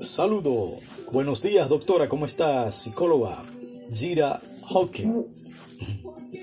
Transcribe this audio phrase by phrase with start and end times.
[0.00, 0.72] Saludo.
[1.12, 2.08] Buenos días, doctora.
[2.08, 2.70] ¿Cómo está?
[2.72, 3.44] Psicóloga
[3.90, 5.24] Zira Hawking.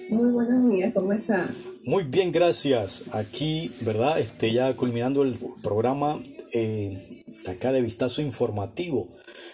[0.10, 1.50] Muy buenos días, ¿cómo está?
[1.86, 3.14] Muy bien, gracias.
[3.14, 4.20] Aquí, ¿verdad?
[4.20, 6.20] Este, ya culminando el programa
[6.53, 9.09] eh, acá de Vistazo Informativo.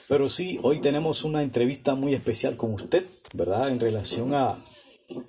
[0.07, 3.69] Pero sí, hoy tenemos una entrevista muy especial con usted, ¿verdad?
[3.69, 4.57] En relación a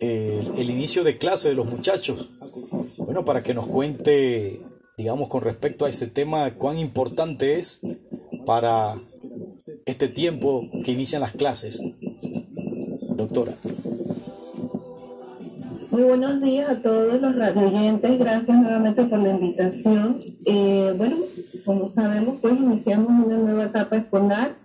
[0.01, 2.29] eh, el inicio de clase de los muchachos.
[2.99, 4.61] Bueno, para que nos cuente,
[4.97, 7.87] digamos, con respecto a ese tema, cuán importante es
[8.47, 8.99] para
[9.85, 11.83] este tiempo que inician las clases.
[13.15, 13.53] Doctora.
[15.91, 18.19] Muy buenos días a todos los radioyentes.
[18.19, 20.23] Gracias nuevamente por la invitación.
[20.47, 21.17] Eh, bueno,
[21.67, 24.57] como sabemos, pues iniciamos una nueva etapa escolar.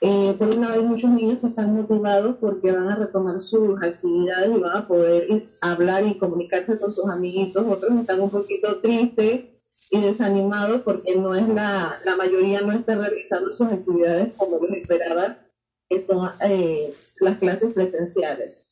[0.00, 4.60] Eh, por una vez, muchos niños están motivados porque van a retomar sus actividades y
[4.60, 7.66] van a poder hablar y comunicarse con sus amiguitos.
[7.66, 9.53] Otros están un poquito tristes
[9.90, 14.76] y desanimados porque no es la, la mayoría no está realizando sus actividades como los
[14.76, 15.38] esperaba,
[15.88, 18.64] que son eh, las clases presenciales.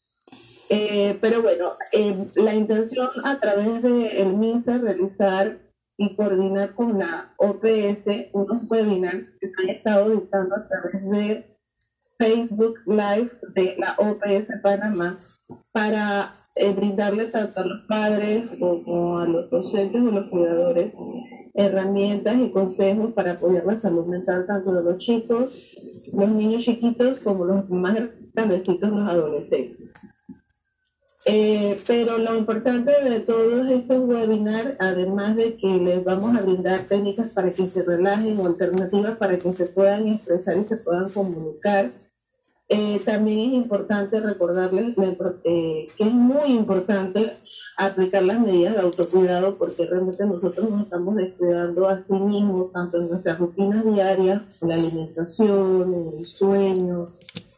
[0.69, 5.59] Eh, pero bueno, eh, la intención a través del el MINSA realizar
[5.99, 11.59] y coordinar con la OPS unos webinars que se han estado dictando a través de
[12.19, 15.21] Facebook Live de la OPS Panamá
[15.73, 20.93] para eh, brindarle tanto a los padres como a los docentes o los cuidadores
[21.55, 25.77] herramientas y consejos para apoyar la salud mental tanto de los chicos,
[26.13, 27.99] los niños chiquitos como los más
[28.35, 29.91] grandecitos, los adolescentes.
[31.25, 36.81] Eh, pero lo importante de todos estos webinars, además de que les vamos a brindar
[36.81, 41.11] técnicas para que se relajen o alternativas para que se puedan expresar y se puedan
[41.11, 41.91] comunicar,
[42.75, 44.97] eh, también es importante recordarles
[45.45, 47.35] eh, que es muy importante
[47.77, 52.97] aplicar las medidas de autocuidado porque realmente nosotros nos estamos descuidando a sí mismos, tanto
[52.97, 57.09] en nuestras rutinas diarias, en la alimentación, en el sueño,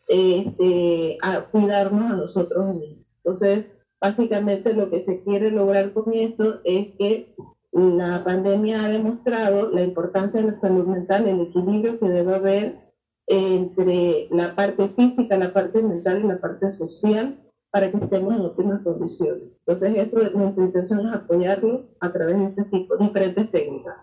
[0.09, 3.07] este, a cuidarnos a nosotros mismos.
[3.19, 3.71] Entonces,
[4.01, 7.37] básicamente lo que se quiere lograr con esto es que
[7.71, 12.84] la pandemia ha demostrado la importancia de la salud mental, el equilibrio que debe haber
[13.27, 17.41] entre la parte física, la parte mental y la parte social
[17.71, 19.49] para que estemos en óptimas condiciones.
[19.67, 24.01] Entonces, eso nuestra intención es apoyarlos a través de este tipo de diferentes técnicas.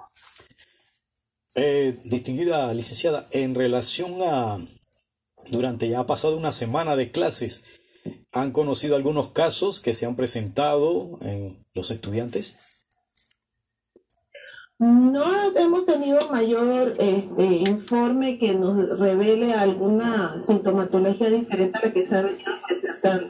[1.55, 4.57] Eh, distinguida licenciada, en relación a,
[5.51, 7.65] durante ya ha pasado una semana de clases,
[8.33, 12.59] ¿Han conocido algunos casos que se han presentado en los estudiantes?
[14.81, 15.23] No
[15.55, 22.15] hemos tenido mayor este, informe que nos revele alguna sintomatología diferente a la que se
[22.15, 23.27] ha venido presentando.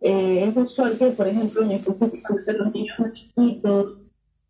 [0.00, 3.98] Eh, es usual que, por ejemplo, en específicamente los niños más chiquitos,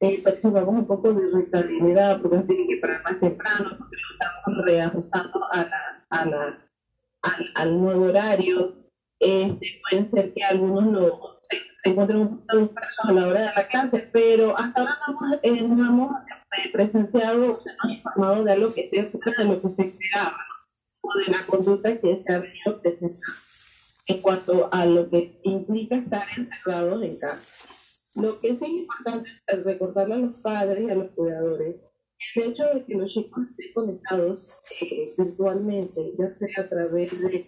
[0.01, 4.15] eh, percibamos un poco de irritabilidad porque se tienen que parar más temprano, porque lo
[4.15, 6.77] estamos reajustando a las, a las,
[7.21, 8.77] al, al nuevo horario.
[9.21, 11.34] Este, pueden ser que algunos lo,
[11.85, 15.39] se, encuentren un dispersos a la hora de la clase, pero hasta ahora no hemos,
[15.43, 19.33] eh, no hemos eh, presenciado o se nos ha informado de algo que esté fuera
[19.39, 21.09] de lo que se esperaba ¿no?
[21.09, 23.27] o de la conducta que se ha venido presentando
[24.07, 27.69] en cuanto a lo que implica estar encerrados en casa.
[28.17, 31.77] Lo que sí es importante es recordarle a los padres y a los cuidadores
[32.37, 34.49] el hecho de que los chicos estén conectados
[34.81, 37.47] eh, virtualmente, ya sea a través de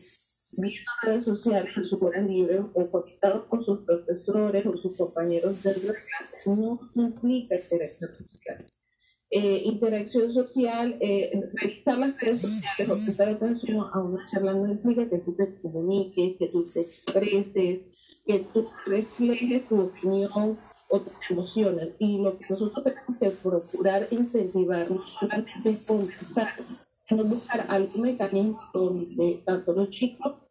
[0.53, 5.75] viendo redes sociales en su libre o conectados con sus profesores o sus compañeros de
[5.75, 5.97] clase,
[6.47, 8.67] no implica interacción social.
[9.29, 14.71] Eh, interacción social, eh, revisar las redes sociales o prestar atención a una charla no
[14.71, 17.81] implica que tú te comuniques, que tú te expreses,
[18.25, 20.59] que tú reflejes tu opinión
[20.89, 21.89] o tus emociones.
[21.99, 26.55] Y lo que nosotros tenemos que procurar incentivar no solamente es conversar,
[27.15, 30.47] buscar algún mecanismo donde tanto los chicos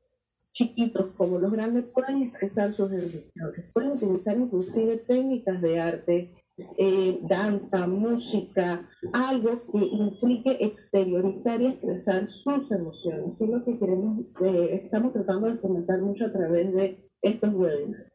[0.54, 3.72] chiquitos como los grandes puedan expresar sus emociones.
[3.74, 6.34] Pueden utilizar inclusive técnicas de arte,
[6.78, 13.34] eh, danza, música, algo que implique exteriorizar y expresar sus emociones.
[13.38, 18.14] es lo que queremos, eh, estamos tratando de fomentar mucho a través de estos webinars.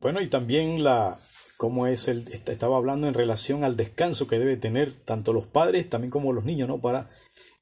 [0.00, 1.18] Bueno, y también la,
[1.56, 5.88] cómo es el, estaba hablando en relación al descanso que debe tener tanto los padres
[5.88, 6.80] también como los niños, ¿no?
[6.80, 7.10] Para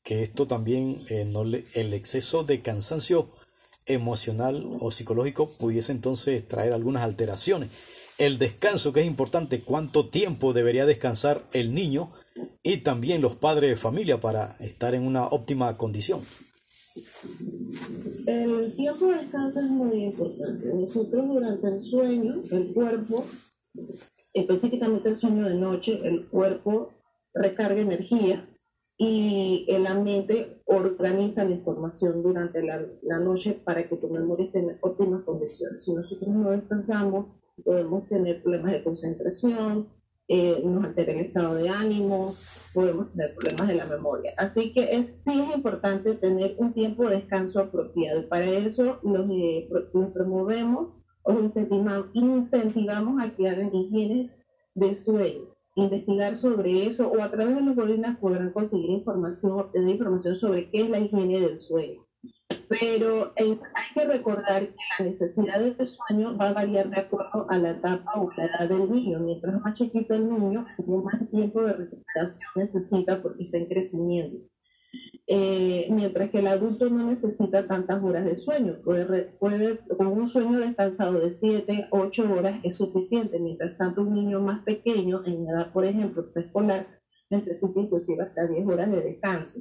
[0.05, 3.29] que esto también, eh, no le, el exceso de cansancio
[3.87, 7.71] emocional o psicológico pudiese entonces traer algunas alteraciones.
[8.19, 12.13] El descanso, que es importante, cuánto tiempo debería descansar el niño
[12.63, 16.21] y también los padres de familia para estar en una óptima condición.
[18.27, 20.69] El tiempo de descanso es muy importante.
[20.75, 23.25] Nosotros durante el sueño, el cuerpo
[24.33, 26.91] específicamente el sueño de noche, el cuerpo
[27.35, 28.47] recarga energía
[28.99, 34.79] y la mente organiza la información durante la, noche para que tu memoria esté en
[34.81, 35.85] óptimas condiciones.
[35.85, 37.27] Si nosotros no descansamos,
[37.65, 39.89] podemos tener problemas de concentración,
[40.29, 42.33] eh, nos altera el estado de ánimo,
[42.73, 44.33] podemos tener problemas de la memoria.
[44.37, 49.29] Así que es, sí es importante tener un tiempo de descanso apropiado para eso nos,
[49.31, 54.31] eh, nos promovemos os incentivamos, incentivamos a que hagan higienes
[54.75, 59.91] de sueño, investigar sobre eso o a través de los webinars podrán conseguir información, obtener
[59.91, 62.07] información sobre qué es la higiene del sueño.
[62.69, 63.59] Pero hay
[63.95, 68.13] que recordar que la necesidad de sueño va a variar de acuerdo a la etapa
[68.17, 69.21] o la edad del niño.
[69.21, 70.65] Mientras más chiquito el niño,
[71.05, 74.52] más tiempo de recuperación necesita porque está en crecimiento.
[75.29, 78.81] Eh, mientras que el adulto no necesita tantas horas de sueño.
[78.85, 84.15] Puede, puede, con un sueño descansado de 7, 8 horas es suficiente, mientras tanto un
[84.15, 86.87] niño más pequeño, en edad, por ejemplo, preescolar,
[87.31, 89.61] necesita inclusive hasta 10 horas de descanso.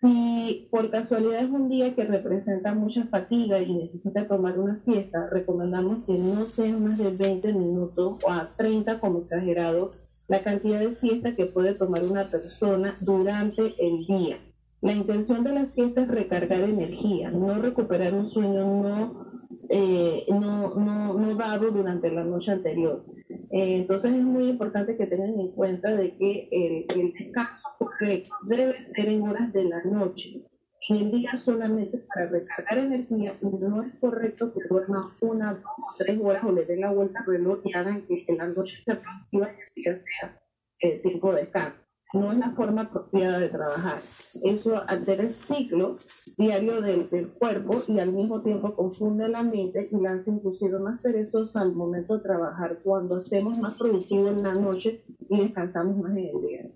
[0.00, 5.28] Si por casualidad es un día que representa mucha fatiga y necesita tomar una siesta,
[5.30, 9.92] recomendamos que no sean más de 20 minutos o a 30 como exagerado
[10.26, 14.38] la cantidad de siesta que puede tomar una persona durante el día.
[14.82, 19.26] La intención de la siesta es recargar energía, no recuperar un sueño no,
[19.68, 23.04] eh, no, no, dado durante la noche anterior.
[23.28, 28.34] Eh, entonces es muy importante que tengan en cuenta de que el, el, descanso correcto
[28.42, 30.46] debe ser en horas de la noche.
[30.88, 36.18] En el día solamente para recargar energía, no es correcto que duerman una, dos tres
[36.22, 39.52] horas o le den la vuelta al reloj y hagan que, la noche sea productiva
[39.74, 40.40] y día sea
[40.78, 44.00] eh, tiempo de descanso no es la forma apropiada de trabajar.
[44.42, 45.96] Eso altera el ciclo
[46.36, 47.08] diario del,
[47.38, 51.74] cuerpo y al mismo tiempo confunde la mente y la hace inclusive más perezosa al
[51.74, 56.42] momento de trabajar cuando hacemos más productivo en la noche y descansamos más en el
[56.46, 56.70] día.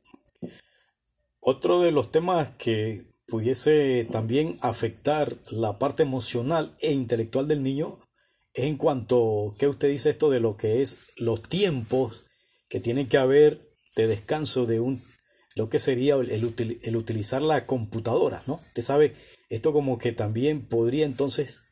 [1.41, 7.99] Otro de los temas que pudiese también afectar la parte emocional e intelectual del niño
[8.53, 12.25] es en cuanto, ¿qué usted dice esto de lo que es los tiempos
[12.69, 13.61] que tienen que haber
[13.97, 15.01] de descanso de un
[15.55, 16.45] lo que sería el,
[16.97, 18.55] utilizar la computadora, ¿no?
[18.55, 19.17] Usted sabe,
[19.49, 21.65] esto como que también podría entonces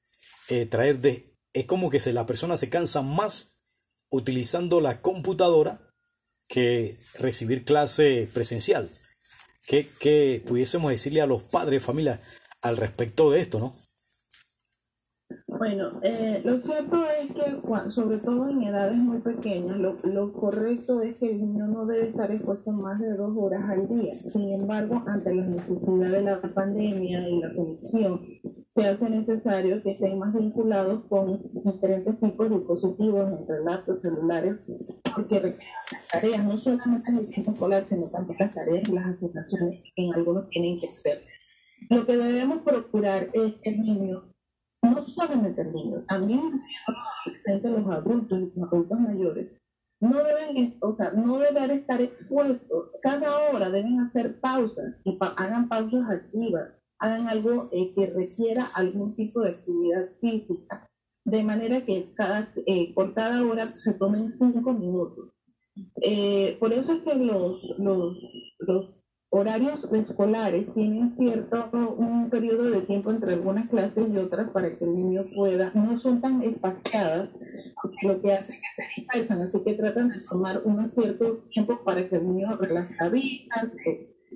[0.49, 1.25] eh, traer de...
[1.52, 3.58] Es como que se, la persona se cansa más
[4.11, 5.90] utilizando la computadora
[6.49, 8.90] que recibir clase presencial.
[9.67, 12.20] ¿Qué, qué pudiésemos decirle a los padres de familia
[12.62, 13.81] al respecto de esto, no?
[15.62, 21.16] Bueno, eh, lo cierto es que, sobre todo en edades muy pequeñas, lo, correcto es
[21.19, 24.12] que el niño no debe estar expuesto más de dos horas al día.
[24.26, 28.22] Sin embargo, ante la necesidad de la pandemia y la conexión,
[28.74, 34.56] se hace necesario que estén más vinculados con diferentes tipos de dispositivos, entre laptops, celulares,
[35.14, 35.40] porque
[35.92, 39.81] las tareas, no solamente en el tiempo escolar, sino también las tareas y las asignaciones
[39.94, 41.20] que en algunos tienen que hacer.
[41.88, 44.31] Lo que debemos procurar es que el niño
[44.82, 46.60] no solamente el niño, también
[47.62, 49.53] los adultos y los adultos mayores,
[50.01, 52.91] no deben, o sea, no deben estar expuestos.
[53.03, 59.15] Cada hora deben hacer pausas y hagan pausas activas, hagan algo eh, que requiera algún
[59.15, 60.91] tipo de actividad física,
[61.24, 65.31] de manera que cada, eh, por cada hora se tomen cinco minutos.
[66.03, 68.93] Eh, por eso es que los, los
[69.34, 74.84] horarios escolares tienen cierto un periodo de tiempo entre algunas clases y otras para que
[74.84, 77.31] el niño pueda, no son tan espaciadas,
[78.03, 82.06] lo que hace que se dispersan, así que tratan de tomar un cierto tiempo para
[82.06, 83.70] que el niño relaje la vista,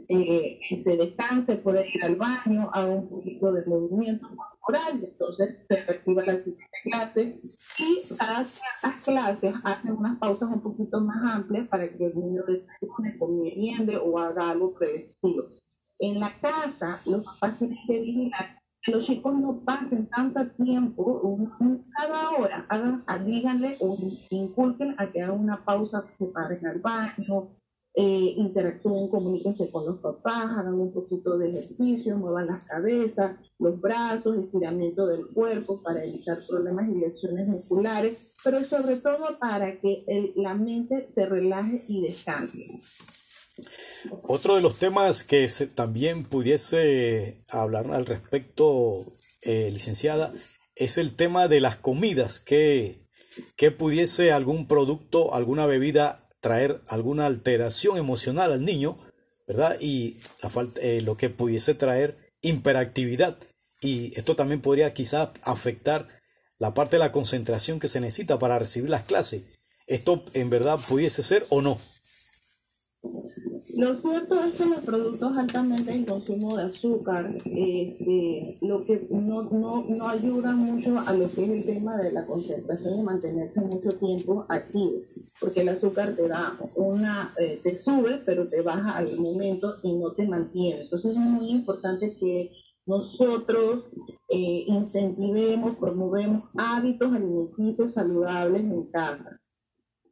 [0.08, 5.82] eh, se descanse, pueda ir al baño, haga un poquito de movimiento corporal, entonces se
[5.84, 6.38] reactiva la
[6.82, 7.40] clase
[7.78, 12.42] y cada ciertas clases hacen unas pausas un poquito más amplias para que el niño
[12.46, 15.44] desayune, comiende o haga algo preventivo.
[15.98, 21.20] en la casa los papás tienen que vigilar que los chicos no pasen tanto tiempo,
[21.96, 23.98] cada hora, hagan, díganle o
[24.30, 27.48] inculquen a que hagan una pausa, se paren al baño,
[27.98, 33.80] eh, interactúen, comuníquense con los papás, hagan un poquito de ejercicio, muevan las cabezas, los
[33.80, 40.04] brazos, estiramiento del cuerpo para evitar problemas y lesiones musculares, pero sobre todo para que
[40.36, 42.66] la mente se relaje y descanse.
[44.24, 49.06] Otro de los temas que se, también pudiese hablar al respecto,
[49.40, 50.34] eh, licenciada,
[50.74, 53.08] es el tema de las comidas, que,
[53.56, 58.96] que pudiese algún producto, alguna bebida traer alguna alteración emocional al niño,
[59.48, 59.76] ¿verdad?
[59.80, 63.36] Y la falta, eh, lo que pudiese traer hiperactividad.
[63.80, 66.06] Y esto también podría quizás afectar
[66.58, 69.42] la parte de la concentración que se necesita para recibir las clases.
[69.88, 71.80] ¿Esto en verdad pudiese ser o no?
[73.76, 79.42] Lo cierto es que los productos altamente en consumo de azúcar, este, lo que no,
[79.42, 83.60] no, no ayuda mucho a lo que es el tema de la concentración y mantenerse
[83.60, 85.02] mucho tiempo activo,
[85.38, 89.92] porque el azúcar te da una, eh, te sube, pero te baja al momento y
[89.92, 90.84] no te mantiene.
[90.84, 92.52] Entonces es muy importante que
[92.86, 93.84] nosotros
[94.30, 99.38] eh, incentivemos, promovemos hábitos alimenticios saludables en casa.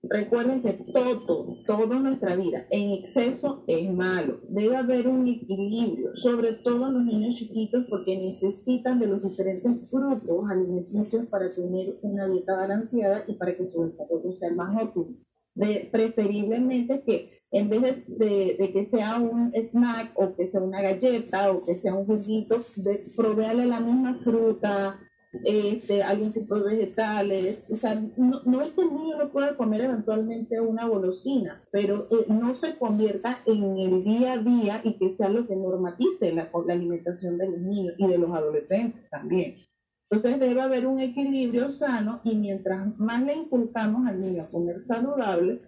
[0.08, 4.40] Recuerden que todo, toda nuestra vida en exceso es malo.
[4.48, 10.50] Debe haber un equilibrio, sobre todo los niños chiquitos, porque necesitan de los diferentes grupos
[10.50, 15.16] alimenticios para tener una dieta balanceada y para que su desarrollo sea más óptimo.
[15.54, 21.52] De, preferiblemente que en vez de, que sea un snack o que sea una galleta
[21.52, 24.98] o que sea un juguito, de proveerle la misma fruta,
[25.44, 27.62] este, algún tipo de vegetales.
[27.70, 32.26] O sea, no, es que el niño no pueda comer eventualmente una golosina, pero eh,
[32.28, 36.50] no se convierta en el día a día y que sea lo que normatice la,
[36.66, 39.56] la alimentación de los niños y de los adolescentes también.
[40.10, 44.80] Entonces debe haber un equilibrio sano y mientras más le inculcamos al niño a comer
[44.80, 45.60] saludable,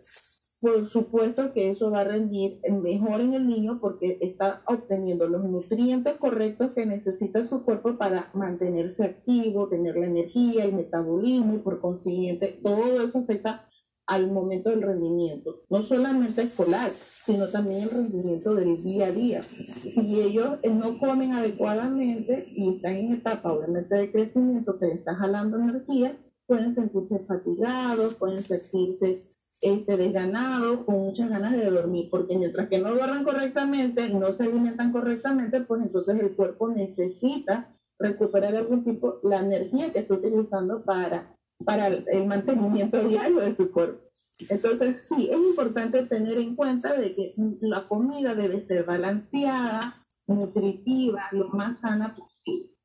[0.67, 5.45] por supuesto que eso va a rendir mejor en el niño porque está obteniendo los
[5.45, 11.59] nutrientes correctos que necesita su cuerpo para mantenerse activo, tener la energía, el metabolismo y
[11.59, 13.69] por consiguiente todo eso afecta
[14.09, 16.91] al momento del rendimiento, no solamente escolar,
[17.25, 19.45] sino también el rendimiento del día a día.
[19.45, 24.99] Si ellos eh, no comen adecuadamente y están en etapa obviamente de crecimiento que les
[24.99, 29.36] está jalando energía, pueden sentirse fatigados, pueden sentirse
[29.67, 34.45] este, desganados, con muchas ganas de dormir, porque mientras que no duerman correctamente, no se
[34.45, 40.85] alimentan correctamente, pues entonces el cuerpo necesita recuperar algún tipo, la energía que está utilizando
[40.85, 44.03] para, para el mantenimiento diario de su cuerpo.
[44.49, 49.97] Entonces, sí, es importante tener en cuenta de que la comida debe ser balanceada,
[50.27, 52.36] nutritiva, lo más sana posible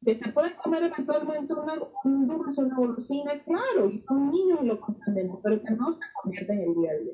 [0.04, 4.66] que se puede comer eventualmente una, un dulce, una golosina, claro, y son niños y
[4.66, 7.14] lo comprendemos, pero que no se convierta en el día a día.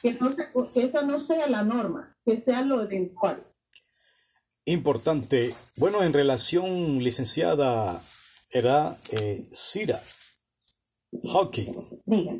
[0.00, 3.42] Que, no se, que esa no sea la norma, que sea lo eventual.
[4.64, 5.54] Importante.
[5.76, 8.02] Bueno, en relación, licenciada,
[8.50, 10.00] era eh, Cira,
[11.24, 11.74] hockey.
[12.04, 12.34] Diga.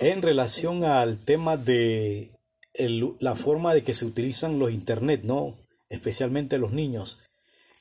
[0.00, 2.32] En relación al tema de
[2.74, 5.56] el, la forma de que se utilizan los internet, ¿no?
[5.88, 7.22] Especialmente los niños.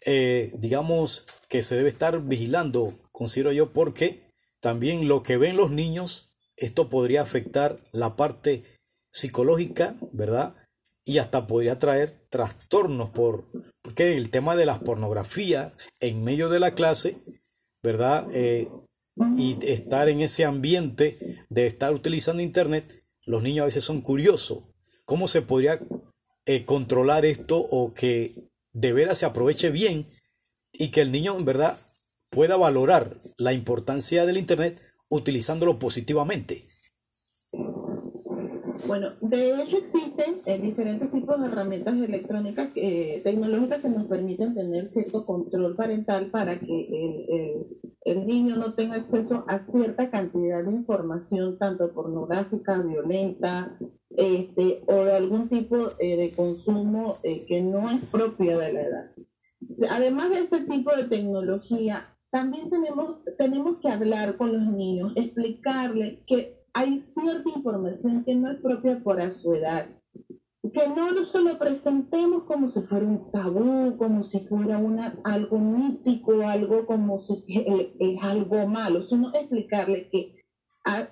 [0.05, 4.29] Eh, digamos, que se debe estar vigilando, considero yo, porque
[4.61, 8.63] también lo que ven los niños, esto podría afectar la parte
[9.11, 10.55] psicológica, ¿verdad?
[11.05, 13.45] Y hasta podría traer trastornos por,
[13.81, 17.17] porque el tema de la pornografía en medio de la clase,
[17.81, 18.27] ¿verdad?
[18.33, 18.67] Eh,
[19.37, 22.85] y estar en ese ambiente de estar utilizando internet,
[23.25, 24.63] los niños a veces son curiosos.
[25.05, 25.79] ¿Cómo se podría
[26.45, 30.07] eh, controlar esto o que de veras se aproveche bien
[30.71, 31.79] y que el niño en verdad
[32.29, 34.77] pueda valorar la importancia del Internet
[35.09, 36.65] utilizándolo positivamente.
[38.87, 44.55] Bueno, de hecho existen eh, diferentes tipos de herramientas electrónicas eh, tecnológicas que nos permiten
[44.55, 47.67] tener cierto control parental para que
[48.05, 53.77] el, niño no tenga acceso a cierta cantidad de información, tanto pornográfica, violenta,
[54.19, 59.05] este, o de algún tipo eh, de consumo que no es propia de la edad
[59.89, 66.19] además de este tipo de tecnología, también tenemos, tenemos que hablar con los niños, explicarles
[66.27, 69.87] que hay cierta información que no es propia para su edad.
[70.61, 75.57] Que no se lo presentemos como si fuera un tabú, como si fuera una, algo
[75.57, 80.38] mítico, algo como si es algo malo, sino explicarle que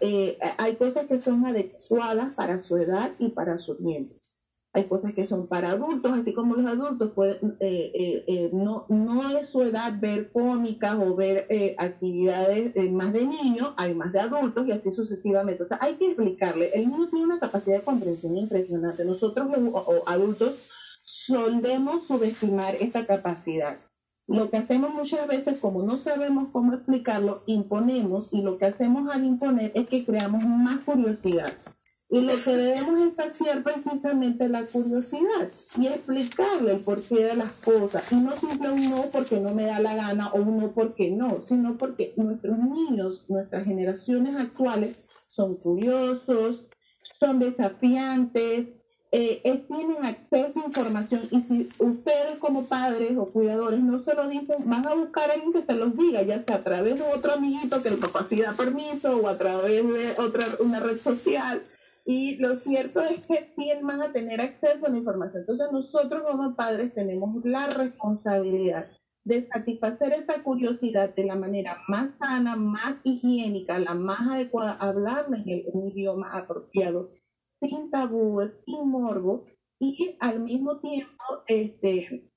[0.01, 4.13] eh, hay cosas que son adecuadas para su edad y para su tiempo.
[4.73, 7.11] hay cosas que son para adultos, así como los adultos
[7.59, 11.47] eh, no, no es su edad ver cómicas o ver
[11.79, 15.63] actividades más de niños, hay más de adultos y así sucesivamente.
[15.63, 19.03] O sea, hay que explicarle, el niño tiene una capacidad de comprensión impresionante.
[19.03, 19.73] Nosotros los
[20.05, 20.69] adultos
[21.03, 23.79] solemos subestimar esta capacidad.
[24.27, 29.09] Lo que hacemos muchas veces, como no sabemos cómo explicarlo, imponemos y lo que hacemos
[29.13, 31.53] al imponer es que creamos más curiosidad.
[32.09, 37.51] Y lo que debemos es saciar precisamente la curiosidad y explicarle el porqué de las
[37.53, 38.03] cosas.
[38.11, 41.11] Y no simple un no porque no me da la gana o un no porque
[41.11, 44.95] no, sino porque nuestros niños, nuestras generaciones actuales
[45.29, 46.65] son curiosos,
[47.19, 48.69] son desafiantes,
[49.11, 54.27] eh, tienen acceso a información y si ustedes como padres o cuidadores no se lo
[54.27, 57.03] dicen, van a buscar a alguien que se los diga, ya sea a través de
[57.03, 61.61] otro amiguito que el papá pida permiso o a través de otra una red social
[62.09, 65.41] y lo cierto es que tienen van a tener acceso a la información.
[65.41, 68.87] Entonces nosotros como padres tenemos la responsabilidad
[69.25, 75.45] de satisfacer esa curiosidad de la manera más sana, más higiénica, la más adecuada, hablarles
[75.45, 77.09] en un idioma apropiado,
[77.59, 79.45] sin tabúes, sin morbo,
[79.79, 82.29] y al mismo tiempo este,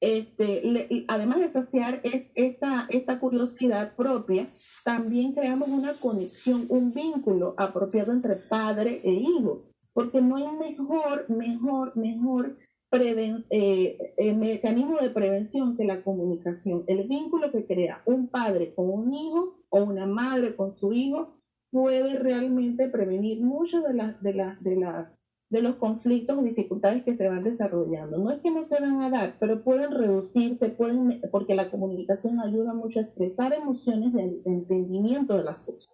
[0.00, 2.00] este, además de saciar
[2.34, 4.48] esta, esta curiosidad propia,
[4.84, 11.28] también creamos una conexión, un vínculo apropiado entre padre e hijo, porque no hay mejor,
[11.28, 12.58] mejor, mejor
[12.90, 16.84] eh, eh, mecanismo de prevención que la comunicación.
[16.86, 21.37] El vínculo que crea un padre con un hijo o una madre con su hijo
[21.70, 25.08] puede realmente prevenir muchas de las, de las, de las
[25.50, 28.18] de los conflictos o dificultades que se van desarrollando.
[28.18, 32.40] No es que no se van a dar, pero pueden reducirse, pueden, porque la comunicación
[32.40, 35.88] ayuda mucho a expresar emociones de entendimiento de las cosas.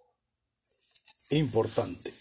[1.29, 2.11] Importante.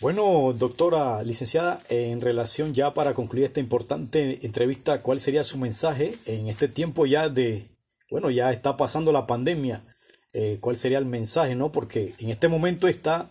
[0.00, 6.18] Bueno, doctora licenciada, en relación ya para concluir esta importante entrevista, ¿cuál sería su mensaje
[6.26, 7.68] en este tiempo ya de,
[8.10, 9.91] bueno, ya está pasando la pandemia?
[10.32, 11.72] Eh, ¿Cuál sería el mensaje, no?
[11.72, 13.30] Porque en este momento está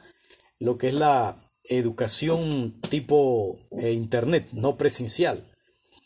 [0.59, 5.43] lo que es la educación tipo eh, internet, no presencial.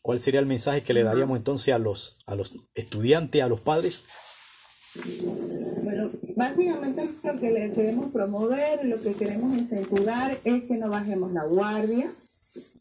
[0.02, 3.62] ¿Cuál sería el mensaje que le daríamos entonces a los, a los estudiantes, a los
[3.62, 4.04] padres?
[5.84, 11.34] Bueno, básicamente lo que le queremos promover, lo que queremos incentivar es que no bajemos
[11.34, 12.12] la guardia,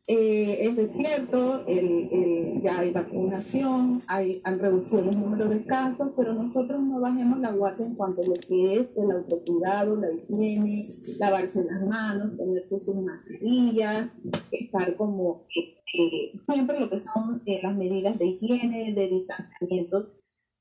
[0.07, 6.35] eh, es cierto, el, ya hay vacunación, hay, han reducido los números de casos, pero
[6.35, 10.88] nosotros no bajemos la guardia en cuanto a lo que es el autocuidado, la higiene,
[11.19, 14.11] lavarse las manos, ponerse sus mascarillas,
[14.51, 20.11] estar como eh, siempre lo que son eh, las medidas de higiene, de distanciamiento,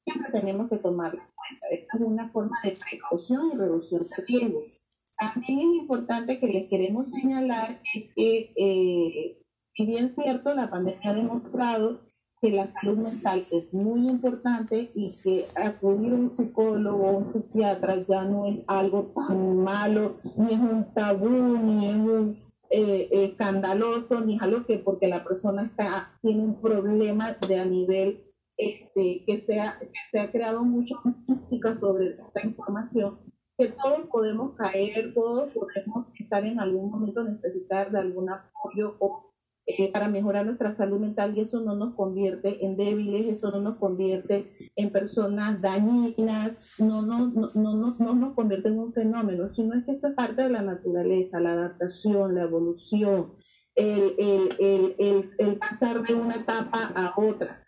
[0.05, 1.67] siempre tenemos que tomar en cuenta.
[1.69, 4.82] Esta es una forma de precaución y reducción de riesgos.
[5.31, 7.79] También es importante que les queremos señalar
[8.15, 9.37] que, eh,
[9.73, 12.01] si bien cierto, la pandemia ha demostrado
[12.41, 17.25] que la salud mental es muy importante y que acudir a un psicólogo o un
[17.25, 22.37] psiquiatra ya no es algo tan malo, ni es un tabú, ni es un
[22.69, 27.65] eh, escandaloso, ni es algo que porque la persona está, tiene un problema de a
[27.65, 28.25] nivel
[28.57, 30.95] este, que, se ha, que se ha creado mucha
[31.27, 33.19] mística sobre esta información,
[33.57, 39.31] que todos podemos caer, todos podemos estar en algún momento necesitar de algún apoyo o,
[39.65, 43.61] eh, para mejorar nuestra salud mental y eso no nos convierte en débiles, eso no
[43.61, 49.47] nos convierte en personas dañinas, no, no, no, no, no nos convierte en un fenómeno,
[49.49, 53.35] sino es que eso es parte de la naturaleza, la adaptación, la evolución,
[53.75, 57.65] el, el, el, el, el pasar de una etapa a otra.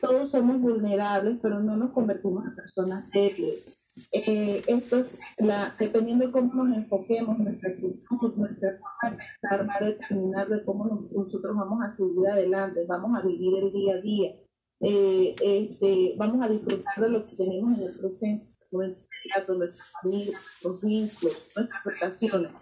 [0.00, 3.76] Todos somos vulnerables, pero no nos convertimos en personas débiles
[4.12, 5.06] eh, esto,
[5.38, 10.48] la, dependiendo de cómo nos enfoquemos, nuestra actitud, nuestra forma de pensar va a determinar
[10.48, 14.32] de cómo nosotros vamos a seguir adelante, vamos a vivir el día a día,
[14.80, 20.38] eh, este, vamos a disfrutar de lo que tenemos en el presente, nuestro nuestra familia,
[20.38, 22.52] nuestros vínculos, nuestras relaciones,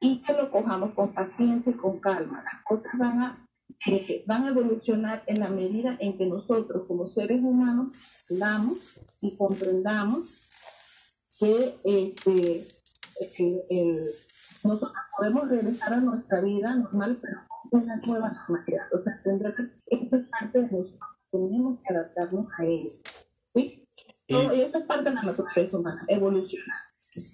[0.00, 2.44] y que lo cojamos con paciencia y con calma.
[2.44, 3.48] Las cosas van a,
[3.86, 7.94] eh, van a evolucionar en la medida en que nosotros como seres humanos
[8.28, 8.78] damos
[9.22, 10.43] y comprendamos
[11.38, 12.66] que este,
[13.70, 14.10] el,
[14.62, 17.38] nosotros podemos regresar a nuestra vida normal, pero
[17.70, 18.86] con una nueva normalidad.
[18.92, 22.90] O sea, tendrá que, esto es parte de nosotros, tenemos que adaptarnos a ello.
[23.54, 23.86] ¿Sí?
[24.26, 26.78] Y, esto es parte de la naturaleza humana, evolucionar.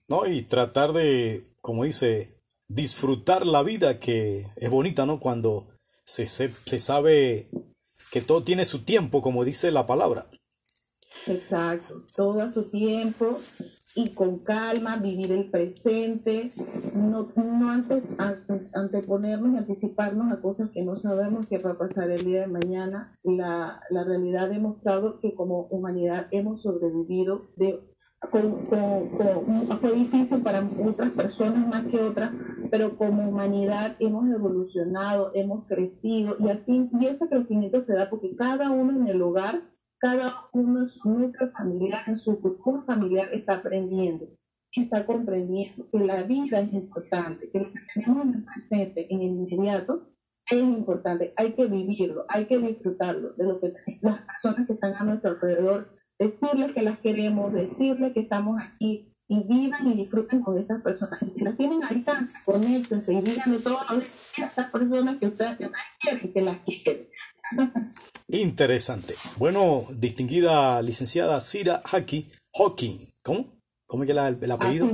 [0.09, 2.37] No, y tratar de, como dice,
[2.69, 5.21] disfrutar la vida que es bonita, ¿no?
[5.21, 5.69] Cuando
[6.05, 7.49] se, se, se sabe
[8.11, 10.27] que todo tiene su tiempo, como dice la palabra.
[11.27, 13.39] Exacto, todo a su tiempo
[13.95, 16.53] y con calma, vivir el presente,
[16.95, 18.05] no, no antes
[18.73, 22.47] anteponernos y anticiparnos a cosas que no sabemos que va a pasar el día de
[22.47, 23.13] mañana.
[23.23, 27.81] La, la realidad ha demostrado que como humanidad hemos sobrevivido de
[28.29, 32.31] con, con, fue difícil para otras personas más que otras,
[32.71, 38.37] pero como humanidad hemos evolucionado, hemos crecido y así y ese crecimiento se da porque
[38.37, 39.63] cada uno en el hogar
[40.01, 44.29] cada uno en su núcleo familiar, en su cultura familiar, está aprendiendo,
[44.73, 49.21] está comprendiendo que la vida es importante, que lo que tenemos en el presente, en
[49.21, 50.09] el inmediato,
[50.51, 51.33] es importante.
[51.37, 55.31] Hay que vivirlo, hay que disfrutarlo de lo que las personas que están a nuestro
[55.31, 60.83] alrededor, decirles que las queremos, decirles que estamos aquí y vivan y disfruten con esas
[60.83, 61.21] personas.
[61.21, 62.05] Si las tienen ahí
[62.45, 64.05] conéctense y díganle todos los
[64.37, 67.09] días personas que ustedes, que ustedes quieren, que las quieren.
[68.29, 69.15] Interesante.
[69.37, 73.61] Bueno, distinguida licenciada Cira Haki, Hockey, ¿cómo?
[73.87, 74.89] ¿Cómo es que el apellido?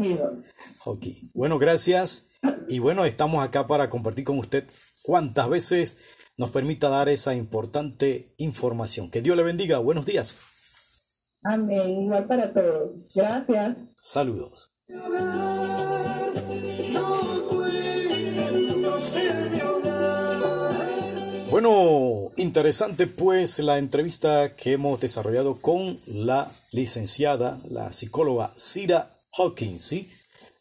[0.78, 1.30] Hockey.
[1.34, 2.30] Bueno, gracias.
[2.68, 4.64] Y bueno, estamos acá para compartir con usted
[5.02, 6.00] cuántas veces
[6.38, 9.10] nos permita dar esa importante información.
[9.10, 9.78] Que Dios le bendiga.
[9.78, 10.38] Buenos días.
[11.42, 12.04] Amén.
[12.04, 13.14] Igual para todos.
[13.14, 13.76] Gracias.
[14.00, 14.72] Saludos.
[22.36, 30.12] Interesante pues la entrevista que hemos desarrollado con la licenciada, la psicóloga Cira Hawkins, ¿sí?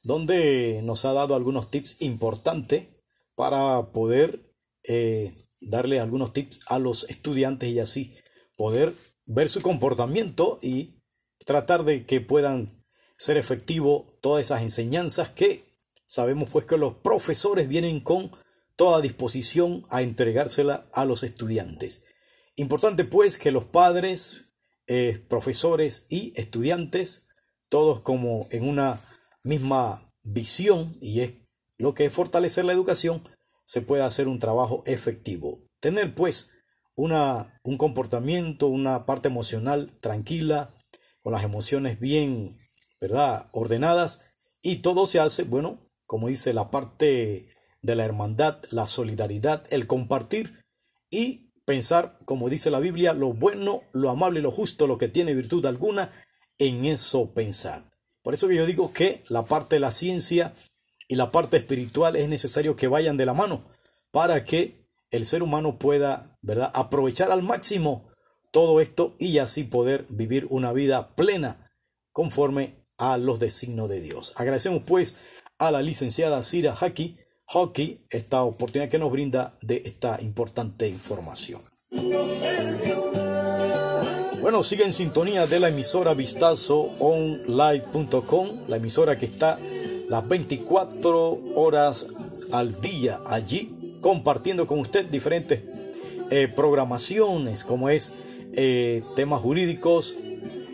[0.03, 2.87] donde nos ha dado algunos tips importantes
[3.35, 4.51] para poder
[4.83, 8.15] eh, darle algunos tips a los estudiantes y así
[8.55, 8.95] poder
[9.27, 11.03] ver su comportamiento y
[11.45, 12.83] tratar de que puedan
[13.17, 15.65] ser efectivo todas esas enseñanzas que
[16.07, 18.31] sabemos pues que los profesores vienen con
[18.75, 22.07] toda disposición a entregársela a los estudiantes.
[22.55, 24.53] Importante pues que los padres,
[24.87, 27.27] eh, profesores y estudiantes,
[27.69, 29.01] todos como en una
[29.43, 31.33] misma visión, y es
[31.77, 33.27] lo que es fortalecer la educación,
[33.65, 35.63] se pueda hacer un trabajo efectivo.
[35.79, 36.51] Tener pues
[36.95, 40.73] una, un comportamiento, una parte emocional tranquila,
[41.21, 42.57] con las emociones bien,
[43.01, 44.25] ¿verdad?, ordenadas,
[44.61, 47.54] y todo se hace, bueno, como dice la parte
[47.85, 50.63] de la hermandad, la solidaridad, el compartir
[51.09, 55.33] y pensar, como dice la Biblia, lo bueno, lo amable lo justo, lo que tiene
[55.33, 56.11] virtud alguna,
[56.57, 57.91] en eso pensar.
[58.21, 60.53] Por eso que yo digo que la parte de la ciencia
[61.07, 63.63] y la parte espiritual es necesario que vayan de la mano
[64.11, 68.09] para que el ser humano pueda, ¿verdad?, aprovechar al máximo
[68.51, 71.71] todo esto y así poder vivir una vida plena
[72.11, 74.33] conforme a los designios de Dios.
[74.37, 75.19] Agradecemos pues
[75.57, 81.61] a la licenciada Cira Haki Hockey esta oportunidad que nos brinda de esta importante información.
[84.41, 89.57] Bueno, sigue en sintonía de la emisora vistazoonline.com, la emisora que está
[90.07, 92.09] las 24 horas
[92.51, 95.63] al día allí, compartiendo con usted diferentes
[96.29, 98.13] eh, programaciones, como es
[98.53, 100.15] eh, temas jurídicos,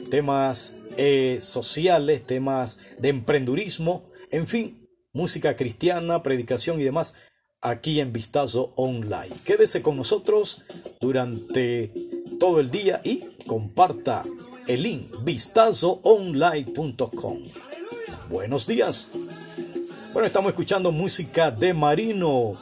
[0.10, 4.81] temas eh, sociales, temas de emprendurismo, en fin,
[5.14, 7.16] música cristiana, predicación y demás
[7.62, 9.36] aquí en Vistazo Online.
[9.46, 10.64] Quédese con nosotros
[11.00, 11.92] durante
[12.40, 14.24] todo el día y comparta
[14.68, 17.40] el link vistazoonline.com.
[18.30, 19.10] Buenos días.
[20.14, 22.58] Bueno, estamos escuchando música de Marino,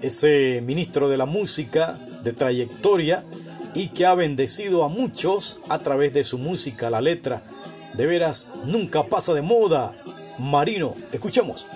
[0.00, 3.24] ese ministro de la música de trayectoria
[3.74, 7.42] y que ha bendecido a muchos a través de su música, la letra.
[7.94, 10.01] De veras, nunca pasa de moda
[10.42, 10.96] Marino.
[11.12, 11.68] Escuchemos.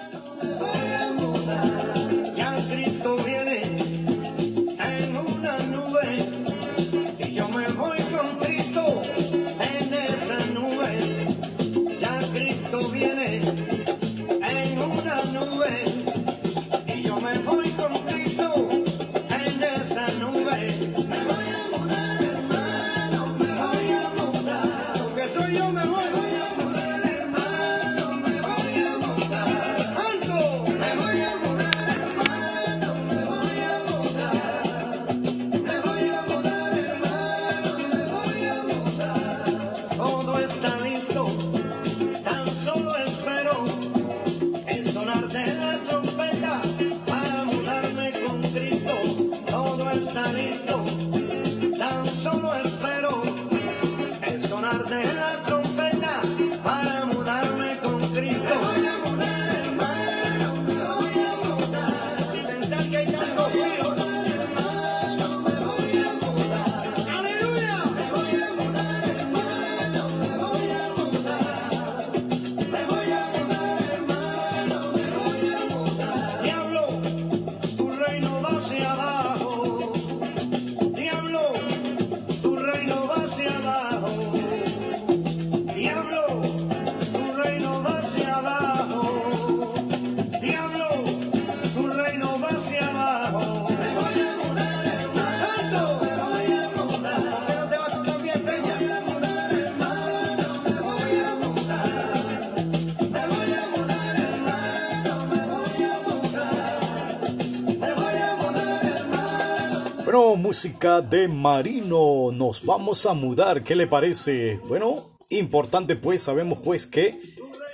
[110.57, 114.59] Música de Marino, nos vamos a mudar, ¿qué le parece?
[114.67, 117.21] Bueno, importante pues, sabemos pues que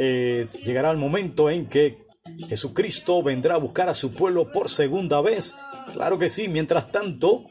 [0.00, 2.08] eh, llegará el momento en que
[2.48, 5.54] Jesucristo vendrá a buscar a su pueblo por segunda vez.
[5.92, 7.44] Claro que sí, mientras tanto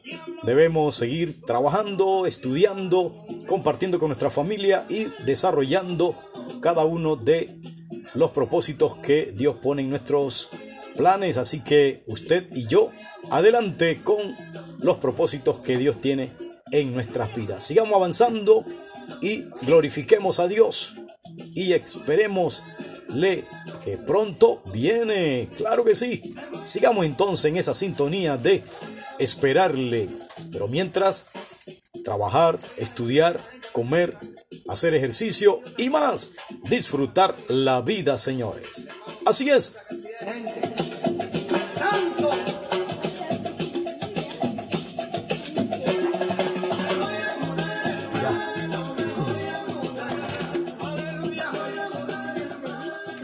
[0.43, 6.13] debemos seguir trabajando, estudiando, compartiendo con nuestra familia y desarrollando
[6.59, 7.55] cada uno de
[8.15, 10.49] los propósitos que Dios pone en nuestros
[10.97, 11.37] planes.
[11.37, 12.91] Así que usted y yo
[13.29, 14.35] adelante con
[14.81, 16.31] los propósitos que Dios tiene
[16.71, 17.63] en nuestras vidas.
[17.63, 18.65] Sigamos avanzando
[19.21, 20.95] y glorifiquemos a Dios
[21.53, 23.45] y esperémosle
[23.83, 25.49] que pronto viene.
[25.55, 26.33] Claro que sí.
[26.65, 28.63] Sigamos entonces en esa sintonía de
[29.19, 30.09] esperarle.
[30.51, 31.29] Pero mientras,
[32.03, 33.39] trabajar, estudiar,
[33.73, 34.17] comer,
[34.67, 36.33] hacer ejercicio y más,
[36.69, 38.87] disfrutar la vida, señores.
[39.25, 39.75] Así es,